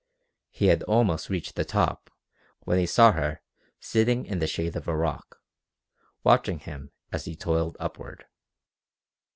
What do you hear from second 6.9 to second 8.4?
as he toiled upward.